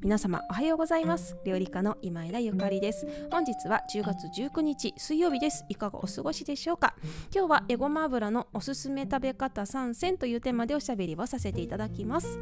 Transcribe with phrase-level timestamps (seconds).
[0.00, 1.36] 皆様おはようございます。
[1.44, 3.06] 料理家の今枝ゆかりです。
[3.30, 5.64] 本日は10月19日水曜日です。
[5.68, 6.94] いかがお過ごしでしょうか？
[7.34, 12.38] 今日はエゴマ油のおすすめ食べ方3選というテーマでおしゃべりをさせていただきます。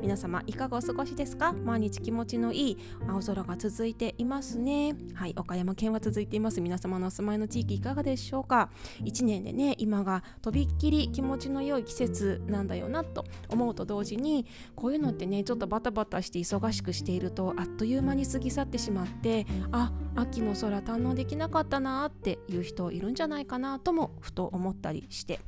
[0.00, 1.52] 皆様いかがお過ごしですか？
[1.52, 2.78] 毎日気持ちのいい
[3.08, 4.94] 青空が続いていますね。
[5.14, 6.60] はい岡山県は続いています。
[6.60, 8.70] 皆様のお住まいの地域いかがでしょうか
[9.02, 14.46] ？1年でね今がとびっきり気持ちの良い季節なんだよなと思うと同時に
[14.76, 25.40] こういうのってねちょっとバタバタして忙しくしているとあっという間に過ぎ去ってしまってあ秋の空堪能できなかったなっていう人いるんじゃないかなともふと思ったりして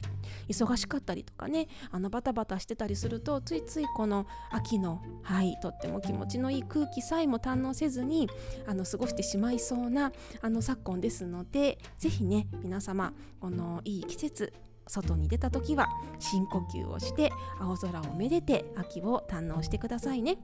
[0.49, 8.29] 忙しかったりとかねあのバタバタしてたりするとついついこの秋のはいとっても気持ちのいい空気さえも堪能せずに
[8.67, 14.53] あの過ごしてしまいそうなあの昨今ですので是非ね皆様このいい季節
[14.89, 20.39] 外に出た時は深呼吸をして青空をめでて秋を堪能してくださいね。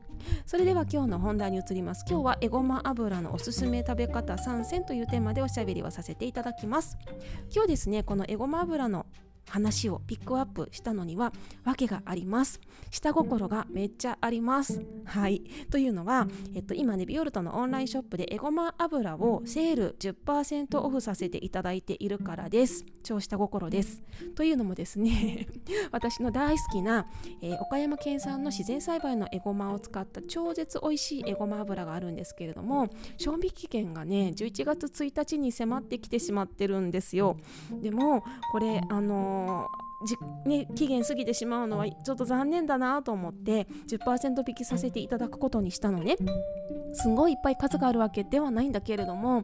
[0.46, 2.04] それでは今日の本題に移ります。
[2.08, 6.96] 今日はエゴマ油のおすすめ食べ方3選というテーマでおしゃべりをさせていただきます。
[7.52, 9.06] 今日ですねこのエゴマ油の
[9.48, 11.32] 話をピックアップしたのには
[11.64, 12.60] 訳があります。
[12.90, 14.84] 下心がめっちゃあります。
[15.04, 15.42] はい。
[15.70, 22.84] というのは、えっと、今ねビオルトのオンラインショップでエゴマ油をセール10%オフさせていただいているからです。
[23.02, 24.02] 超下心です。
[24.34, 25.46] というのもですね
[25.92, 27.06] 私の大好きな、
[27.40, 37.36] えー、岡山県産の自然栽培のエゴマを使った超絶美味しいエゴマ油があるんですけれども賞味期限がね11月1日に迫ってきてしまってるんですよ。
[37.80, 38.22] でも
[38.52, 39.33] これあの
[40.06, 40.16] じ
[40.48, 46.16] ね、期限過ぎてしまうのはちょっと残念だなと思って10%引きさせていただくことにしたのね。
[46.92, 49.42] すごいいっぱい数があるわけではないんだけれども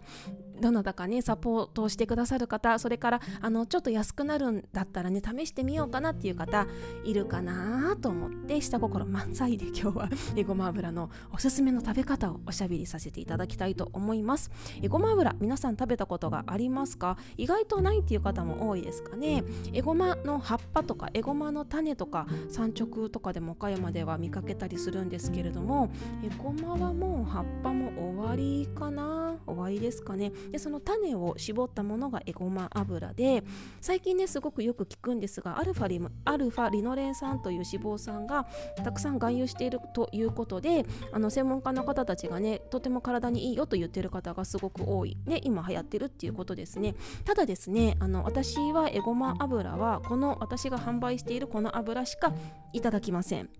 [0.60, 6.66] どなたかねサポートをしてくださる方それからあのちょっと安くなるんだったらね試してみようかなっていう方
[7.04, 14.50] いるかなと思って下心満載で今日はえごま油のおすすめの食べ方をおしゃべりさせていただきたいと思います。
[14.82, 17.16] えごま油皆さん食べたことがありますか？
[17.36, 19.42] 意外とないっていう方も多いですかね。
[19.72, 25.90] えごまの葉っぱとかえごまの種とか産直とかでも岡山では見かけたりするんですけれども
[26.22, 29.36] えごまはもう葉っぱも終わりかな？
[29.46, 30.32] 終わりですかね。
[30.50, 33.42] でその種を絞ったものがエゴマ油で
[33.80, 38.46] 最近ねすごくよく聞くんですがアルファリアルファリノレン酸という脂肪酸が
[38.76, 45.16] たくさん含有しているということであの専門家の方たちがねとても体にいいよと言ってる方がすごく多い。
[45.26, 46.94] で今流行ってるっていうことですね。
[47.24, 52.32] ただですねあの私はエゴマ油はこの私が販売しているこの油しか
[52.72, 53.50] いただきません。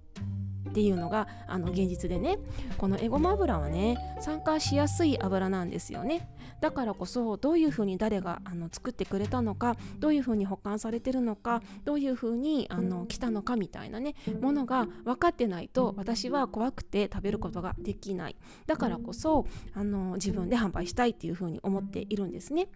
[0.71, 2.39] っていうのがあの現実でね
[2.79, 6.29] このエゴマ油はね酸化しやすい油なんですよね。
[6.61, 18.37] だからこそどういうふうに誰があの作ってくれたのかどういうふうに保管されてるのかどういうふうにあの来たのかみたいなねものが分かってないと私は怖くて食べることができない。
[18.67, 22.69] だからこそあの自分で販売したいっていうふうに思っているんですね。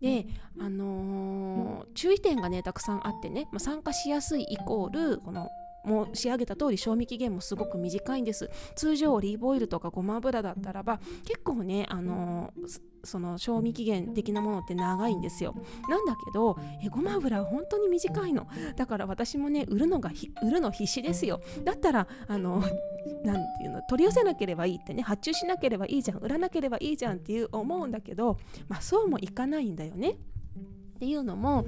[0.00, 0.26] で
[0.60, 5.48] あのー、注意点がねたくさんあってね、ま、酸化しやすいイコールこの
[5.84, 8.50] も仕上げた通り賞味期限もすごく短いんです。
[8.74, 12.52] 通常オリーブオイルとかごま油だったらば結構ねあの
[13.04, 15.54] その賞味期限的なものって長いんですよ。
[15.88, 18.46] なんだけどえごま油は本当に短いの。
[18.76, 20.10] だから私もね売るのが
[20.42, 21.40] 売るの必死ですよ。
[21.64, 22.62] だったらあの
[23.24, 30.16] なんていうの取り寄せなければいいってね発注しなければいいじゃん売らなければいいじゃんっていう思うんだけどまあそうもいかないんだよね。
[30.98, 31.64] っていうのも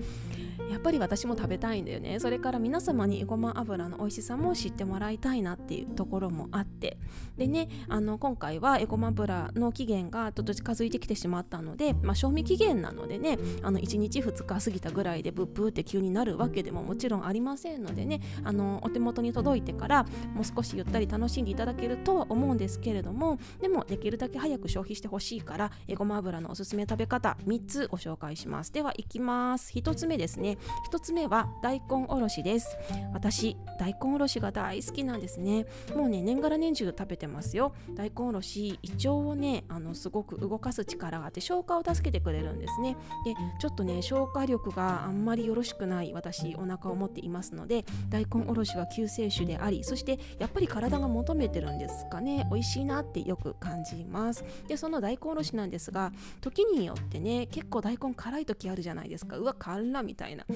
[0.73, 2.19] やっぱり私も食べたいんだよね。
[2.19, 6.99] それから皆様にごま油の美味しさも知ってもらいたいなっていうところもあって。
[7.37, 20.05] でねあの今回はエゴマ油の期限がちょっと近づいてきてしまったので、まあ、賞味期限なのでねあの1日2日過ぎたぐらいでブッブーって急になるわけでももちろんありませんのでねあのお手元に届いてから
[20.35, 28.73] もう少しゆったり楽しんでいただけるとは思うんですけれどもでもできるだけ早く消費してほしいからエゴマ油のおすすめ食べ方3つご紹介します。
[28.73, 29.73] ではきます。
[29.75, 30.57] 1つ目ですね。
[30.91, 32.77] 1つ目は大根おろしです。
[33.13, 35.67] 私大根おろしが大好きなんですね。
[35.95, 37.75] もうね年がら年中食べてますよ。
[37.95, 42.97] 大根おろし胃腸をねあのすごく動かす力があって消化を助けてくれるんですね。
[43.25, 52.47] でちょっとね消化力があんまりよろしくない私お腹を持っていますので大根おろしは救世主でありそしてやっぱり体が求めてるんですかね。
[52.51, 54.45] 美味しいなってよく感じます。
[54.67, 59.37] でその大根おろしなんですが時によってね結構大根辛い時あるじゃないですか？
[59.37, 60.47] うわ辛みたいな。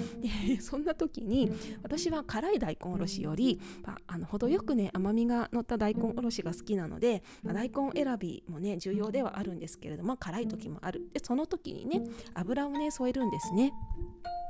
[0.60, 1.52] そんな時に
[1.82, 11.02] 私は辛い大根おろしより、まあ、あの程よくね甘みが乗った大根おろしが好きなので、まあ、大根選びもね重要ではあるんですけれども辛い時もある。
[11.12, 12.02] でその時にね
[12.34, 13.72] 油をね添えるんですね。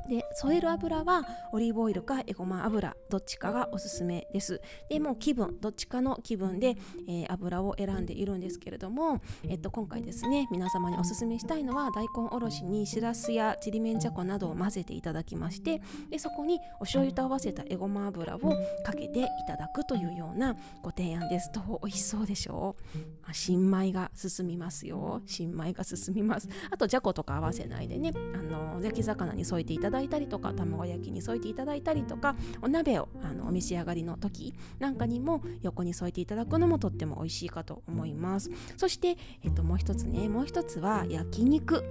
[0.09, 4.61] で添える油はオリーブオイルかエゴマ油どっちかがおすすめです。
[4.89, 6.77] でもう気分どっちかの気分で、
[7.09, 15.81] えー、油を選んでいるんですけれども、えっと、今回ですね皆様におすすめしたいのは大根おろしにしらすやちりめんじゃこなどを混ぜていただきまして
[16.11, 18.39] でそこにお醤油と合わせたエゴマ油を
[18.85, 21.51] かけていただくというようなご提案です。
[21.53, 25.23] と美味しそうでしょう、まあ、新米が進みますよ。
[25.27, 26.49] 新米が進みます。
[26.71, 38.51] あとじゃことか合わせないでねあの焼き魚に添えていただだいたりとか卵焼きに添えていただいたりとかお鍋をあのお召し上がりの時なんかにも横に添えていただくのもとっても美味しいかと思います。
[38.77, 41.85] そして、えっと、もう一つねもう一つは焼肉。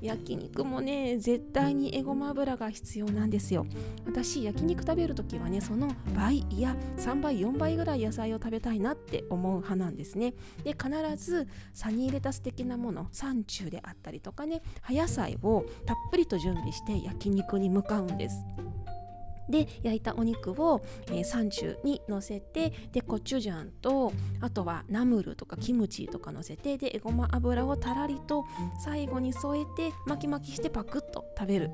[0.00, 3.66] 焼肉もね絶対にエゴマ油が必要なんですよ。
[4.06, 10.34] 私焼肉食べる時はねその倍いや3倍4倍ぐらい野菜を食べたいなって思う派なんですね。
[10.64, 18.44] で必ずサニーレタス的なもの山中であったりとかね葉野菜をたっぷりと準備して焼肉に向かうんです。
[19.48, 28.44] で焼いたお肉を、えー、サンチュにのせてでコチュジャンとあとはナムルとかキムチとかのせてでエゴマ油をたらりと
[28.84, 31.70] 最後に添えて巻き巻きしてパクッと食べる。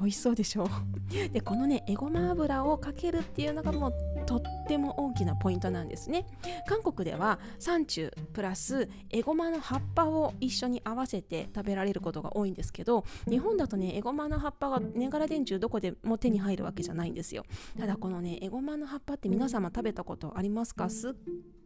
[0.00, 0.64] 美味しそうでしょ？
[0.64, 0.68] う
[1.34, 3.94] でこのねエゴマ油をかけるっていうのがもう
[4.26, 6.26] とっても大きなポイントなんですね。
[6.66, 17.44] 韓国ではサンチュプラスエゴマの葉っぱを一緒に合わせて食べられることが多いんですけど日本だとねエゴマの葉っぱが年がら電柱どこでも手に入るわけじゃないんですよ。
[17.78, 20.90] ただこのねエゴマの葉っぱって皆様食べたことありますか？
[20.90, 21.12] すっ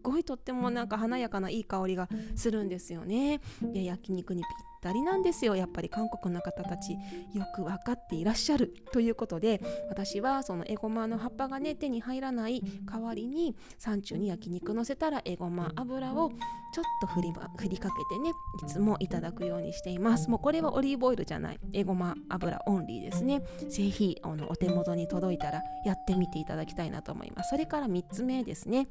[0.03, 3.41] ごいとってもなんか華やかないい香りがするんですよね。
[3.63, 5.55] で焼肉にぴっったりなんですよ。
[5.55, 6.99] やっぱり韓国の方たちよ
[7.55, 9.61] く分かっていらっしゃるということで
[9.91, 16.31] 私はそのエゴマの葉っぱがね手に入らない代わりに山中に焼肉のせたらエゴマ油を
[16.73, 18.31] ちょっと振り振りかけてね
[18.63, 20.31] いつもいただくようにしています。
[20.31, 21.61] もうこれはオリーブオイルじゃない。
[21.75, 23.43] エゴマ油オンリーですね。
[23.69, 27.51] ぜひあのお手元に届いたらやってみていただきたいなと思います。
[27.51, 28.89] それから3つ目ですね。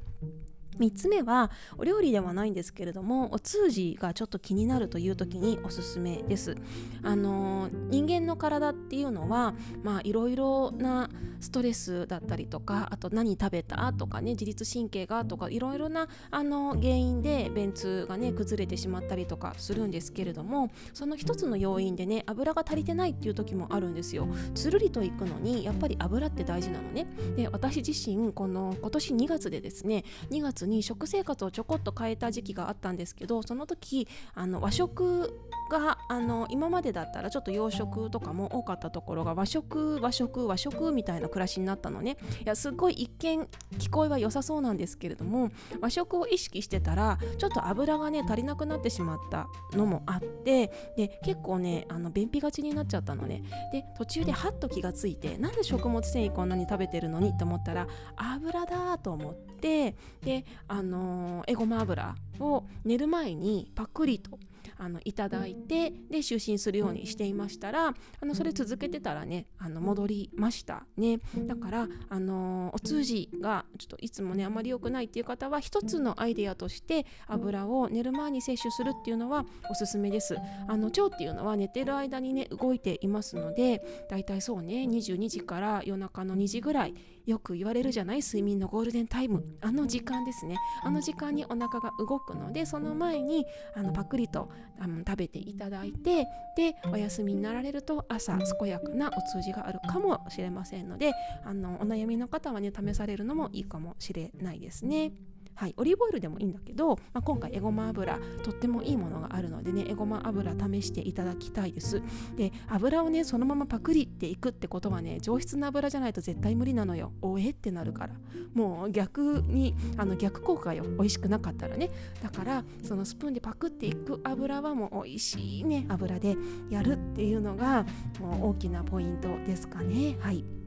[0.78, 6.56] 3つ目はお料理ではないんですけれどもお通じがちょっと気になるという時におすすめです。
[7.02, 24.28] あの人間の体っていうのはまあいろいろなストレスだったりとかあと何食べたとかね自律神経がとかいろいろなあの原因で便通がね崩れてしまったりとかするんですけれどもその一つの要因でね油が足りてないっていう時もあるんですよ。
[24.54, 27.06] つるりといくのにやっぱり油って大事なのね。
[27.36, 35.38] で私自身この今年2月でですね2月に食生活をちょこっと変えた時期があったんですけどその時あの和食
[35.70, 42.18] があの今までだったらちょっと洋食とかも多かったところが和食和食和食みたいな暮らしになったのね。
[42.44, 45.50] いやすごい一見聞こえは良さそうなんですけれども
[45.80, 53.42] 和食を意識してたらちょっと油がね足りなくなってしまったのもあってで結構ねあの便秘がちになっちゃったのね。
[53.72, 57.86] で途中でハッと気がついてなんで食物繊維こんなに食べてるのにと思ったら
[58.16, 64.38] 油だと思ってであのー、エゴマ油を寝る前にパクリと
[64.82, 67.94] あのいただいてで就寝するようにしていましたらあ
[68.24, 71.18] のそれ続けてたらねあの戻りましたね。
[71.46, 80.36] だからあのお通じがちょっといつもねあまり良くないっていう方は一つのアイデアとして油を寝る前に摂取するっていうのはおすすめです。
[80.66, 86.94] あの腸っていうのは寝てる間にね動いていますのでだいたいそうね22時から夜中の2時ぐらい
[87.26, 88.20] よく言われるじゃない？
[88.20, 89.44] 睡眠のゴールデンタイム。
[89.60, 90.56] あの時間ですね。
[90.82, 93.44] あの時間にお腹が動くのでその前に
[93.74, 101.12] あのパクリとあの食べていただいてでお休みになられると朝健やかなお通じがあるかもしれませんので
[101.44, 105.12] あのお悩みの方はね試されるのもいいかもしれないですね。
[105.54, 112.02] はい、オリーブオイルでもいいんだけど、まあ、今回エゴマ油とってもいいものがあるのでねエゴマ油試していただきたいです。
[112.36, 117.12] で油をねそのままパクリっていくってことはね上質な油じゃないと絶対無理なのよ。
[117.20, 118.14] おえってなるから。
[118.54, 120.84] もう逆にあの逆効果よ。
[120.84, 121.90] 美味しくなかったらね。
[122.22, 126.36] だからそのスプーンでパクっていく油はもう美味しいね油で
[126.70, 127.84] やるっていうのが
[128.18, 130.16] もう大きなポイントですかね。
[130.20, 130.59] はい。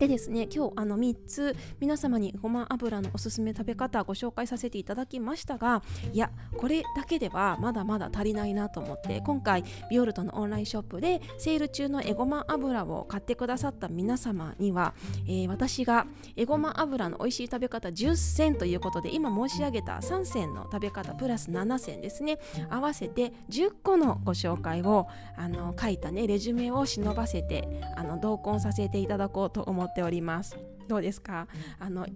[0.00, 5.82] でですね今日あの3つ皆様にごま油のおすすめ食べ方ご紹介させていただきましたが
[6.14, 14.94] いやこれだけではまだまだ足りないなと思って今回ビオルトのオンラインショップでセール中のエゴマ油を買ってくださった皆様には、
[15.26, 22.38] えー、私がエゴマ油の美味しい食べ方10選ということで今申し上げた3選の食べ方プラス7選ですね
[22.70, 30.56] 合わせて10個のご紹介をあの書いたねレジュメを忍ばせてあの同梱させていただこうと思ってっております。
[30.88, 31.46] どうですか？
[31.78, 32.06] あの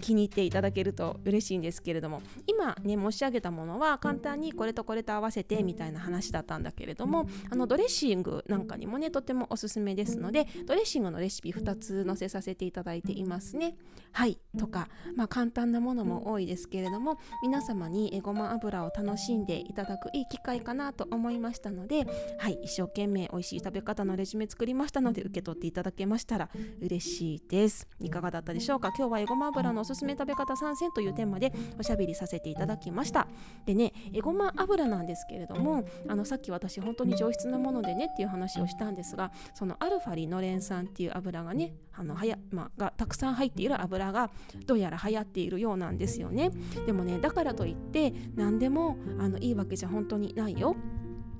[0.00, 13.76] 気に入っていただけると嬉しいんですけれども今ね申し上げたものは簡単にこれとこれと合わせてみたいな話だったんだけれどもあのドレッシングなんかにもねとてもおすすめですのでドレッシングのレシピ2つ載せさせていただいていますね。
[14.12, 14.38] はい。
[14.58, 22.06] とかまあ簡単なものも多いですけれども皆様にえごま油を楽しんでいただくいい機会かなと思いましたので
[22.38, 22.58] はい。
[22.62, 26.48] 一生懸命美味しい食べ方のレジュメ作りましたので受け取っていただけましたら
[26.80, 27.86] 嬉しいです。
[28.00, 28.92] いかがだったでしょうか？
[28.96, 33.26] 今日はえごま油のおすすめ食べ方参戦というテーマでおしゃべりさせていただきました。
[33.66, 44.30] でねえごま油なんですけれどもあのさっき私本当に上質なものでねっていう話をしたんですがそのアルファリノレン酸っていう油がねあのはや、まあ、がたくさん入っている油が
[44.66, 46.50] どうやら流行っているようなんですよね。
[46.86, 50.76] でもねだからといって何でもあのいいわけじゃ本当にないよ。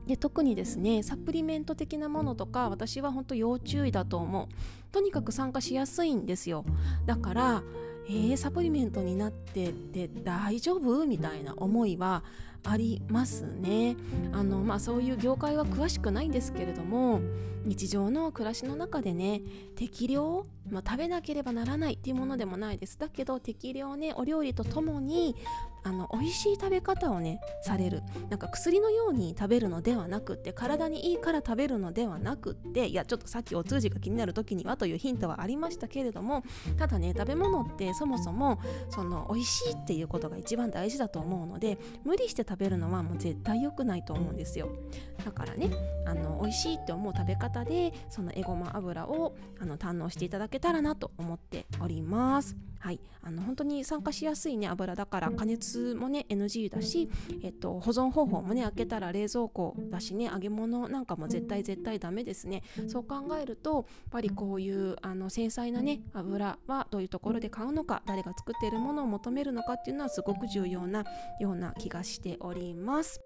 [0.06, 4.48] で特にですねサプリメント的なものとか私は本当要注意だと思う。
[4.90, 6.64] とにかく参加しやすいんですよ。
[7.06, 7.62] だから
[8.10, 11.06] えー、サプリメントになってて大丈夫？
[11.06, 12.24] みたいな思いは
[12.64, 13.96] ありますね。
[14.32, 17.20] あの、まあ、そういう業界は詳しくないんですけれども
[17.64, 19.42] 日常の暮らしの中でね
[19.76, 22.98] 適量、まあ、食べなければならないっていうものでもないです。
[22.98, 25.36] だけど適量ねお料理とともに
[25.82, 28.02] あの美味しい食べ方をねされる。
[28.28, 36.44] なんか薬のように食べるのではなくって体にいいから食べるのではなくっていやちょっとさっきお通じが気になる時にはというヒントはありましたけれども
[36.78, 44.68] ただね食べ物ってそもそもその美味しいっていうことが一番大事だと思うので無理して食べるのはもう絶対良くないと思うんですよ。
[45.24, 45.70] だからね
[46.06, 52.69] あの美味しいって思う食べ方でそのエゴマ油をあの堪能していただけたらなと思っております。
[52.80, 57.10] はい、あの本当に酸化しやすい、ね、油だから加熱も、ね、NG だし、
[57.42, 62.62] えっと、保存方法もね開けたら冷蔵庫だしね揚げ物なんかも絶対絶対ダメですね。
[62.88, 71.04] そう考えるとやっぱりこういうあの繊細なね油はどういうところで買うのか誰が作っているものを求めるのかっていうのはすごく重要な
[71.38, 73.20] ような気がしております。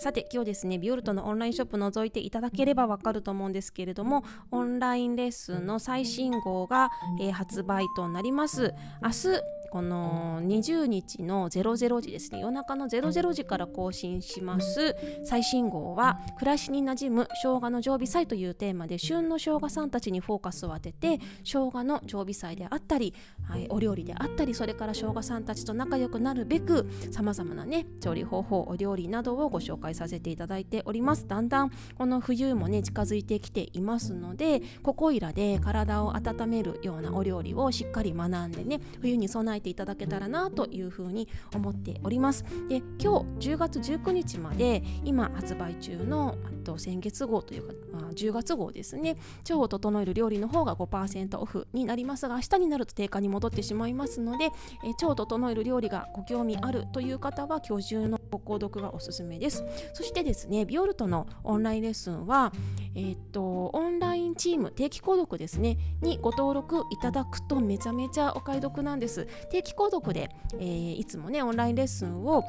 [0.00, 8.74] さて今日ですねビオルトのオンラインショップ覗いていただければわかると思うんですけれどもオンラインレッスンの最新号が、えー、発売となります。
[9.00, 9.42] 明日
[9.76, 12.40] この20日の00時ですね。
[12.40, 14.96] 夜中の00時から更新します。
[15.22, 23.12] 最新号は暮らしに馴染む生姜の常備菜というテーマで旬の生姜さんたちにフォーカスを当てて生姜の常備菜であったり、
[23.46, 31.28] はい、お料理であったりそれから生姜さんたちと仲良くなるべくさまざまなね調理方法お料理などをご紹介させていただいております。
[31.28, 42.44] だんだんこの冬もね近づいてきていますのでここいらで体を温めるようなお料理をしっかり学んでね冬に備えていただけたらなというふうに思っております。
[42.68, 49.16] で今日10月19日まで今発売中のと先月号というか、まあ、10月号ですね。
[49.48, 54.46] 腸を整える料理の方が5%オフになりますが明日になると定価に戻ってしまいますので、
[54.84, 59.64] え腸を整える料理がご興味あるという方は今日中のご購読がおすすめです。
[59.94, 62.52] そしてですねビオルトのオンラインレッスンは
[62.94, 69.26] えー、っとオンラインチーム定期購読ですねにご登録いただくとめちゃめちゃお買い得なんです。
[69.50, 72.44] 定期購読で、えー、いつもねオンラインレッスンを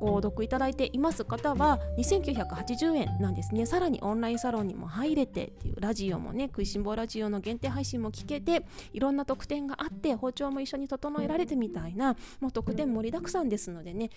[0.00, 3.59] ご購読いただいています方は2980円なんですね。
[3.66, 14.10] さらにオンラインサロンにも入れてっていうラジオもね食いしん坊ラジオの限定配信も聞けていろんな特典があって包丁も一緒に整えられてみたいなもう特典盛りだくさんですのでね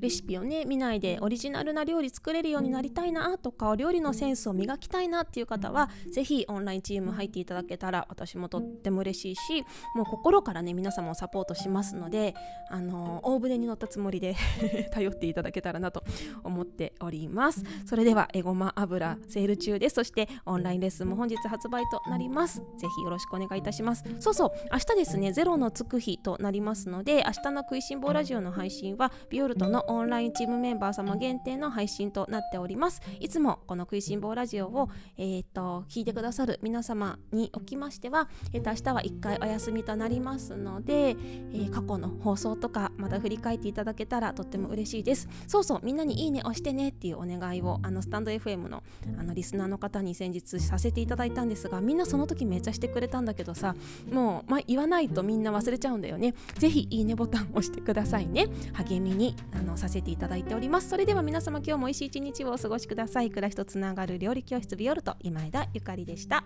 [0.00, 9.64] レシピをね見ないでオリジナルな料理作れるようになりたいなとかお料理のセンスを磨きたいなっていう方はぜひオンラインチーム入っていただけたら私もとっても嬉しいし
[9.94, 12.34] もう心からね皆様をサポートしますので
[12.70, 14.36] あの大船に乗ったつもりで
[14.92, 16.04] 頼っていただけたらなと
[16.42, 17.64] 思っております。
[17.86, 18.87] それではエゴマ油。
[19.28, 19.96] セール中です。
[19.96, 22.60] そしてオンラインレッスンも本日発売となります。
[22.76, 24.04] ぜひよろしくお願いいたします。
[24.20, 24.50] そうそう。
[24.72, 33.00] 明日ですねゼロのつく日となりますので明日の食いしん坊ラジオの配信はビオルトのオンラインチームメンバー様限定の配信となっております。
[33.20, 45.28] いつもこの食いしん坊ラジオをえー、っと聞いてくださる皆様におきましては、えー、っと明日は1回お休みとなりますので、えー、過去の放送とかまた振り返っていただけたらとっても嬉しいです。
[45.46, 45.80] そうそう。
[45.82, 48.77] みんなにいいね押してねっていうお願いをあのスタンド FM の
[49.18, 53.74] あのリスナーの方に先日させていただいたんですがみんなその時めっちゃしてくれたんだけどさ
[54.10, 56.34] もう、まあ、言わないとみんな忘れちゃうんだよね。
[56.58, 58.48] 是非いいねボタンを押してくださいね。
[58.74, 60.88] 励みにあのさせていただいております。
[60.88, 63.30] それでは皆様今日も美味しい一日をお過ごしください。
[63.30, 66.44] 暮らしとつながる料理教室ビオルト今枝ゆかりでした。